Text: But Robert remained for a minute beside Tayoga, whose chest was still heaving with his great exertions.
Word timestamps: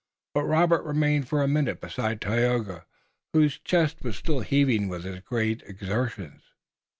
But 0.33 0.45
Robert 0.45 0.81
remained 0.81 1.27
for 1.27 1.43
a 1.43 1.47
minute 1.47 1.79
beside 1.79 2.21
Tayoga, 2.21 2.87
whose 3.33 3.59
chest 3.59 3.97
was 4.01 4.15
still 4.17 4.39
heaving 4.39 4.87
with 4.87 5.03
his 5.03 5.19
great 5.19 5.61
exertions. 5.67 6.41